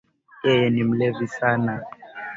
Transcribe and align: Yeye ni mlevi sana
Yeye 0.43 0.67
ni 0.69 0.83
mlevi 0.89 1.27
sana 1.37 1.73